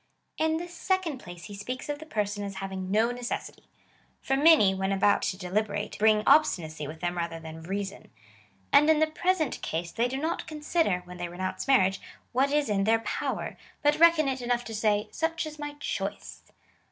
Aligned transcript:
In 0.39 0.57
the 0.57 0.67
second 0.67 1.19
place 1.19 1.43
he 1.43 1.53
speaks 1.53 1.87
of 1.87 1.99
the 1.99 2.07
person 2.07 2.43
as 2.43 2.55
having 2.55 2.89
no 2.89 3.11
necessity; 3.11 3.65
for 4.19 4.35
many, 4.35 4.73
when 4.73 4.91
about 4.91 5.21
to 5.21 5.37
deliberate, 5.37 5.99
bring 5.99 6.23
obsti 6.23 6.65
nacy 6.65 6.87
with 6.87 7.01
them 7.01 7.15
rather 7.17 7.39
than 7.39 7.61
reason. 7.61 8.09
And 8.73 8.89
in 8.89 8.97
the 8.97 9.05
present 9.05 9.61
case^ 9.61 9.93
they 9.93 10.07
do 10.07 10.17
not 10.17 10.47
consider, 10.47 11.01
when 11.05 11.17
they 11.17 11.29
renounce 11.29 11.67
marriage, 11.67 12.01
what 12.31 12.51
is 12.51 12.67
in 12.67 12.85
their 12.85 13.01
power, 13.01 13.57
but 13.83 13.99
reckon 13.99 14.27
it 14.27 14.41
enough 14.41 14.63
to 14.63 14.73
say 14.73 15.07
—"such 15.11 15.45
is 15.45 15.59
my 15.59 15.73
choice." 15.75 16.41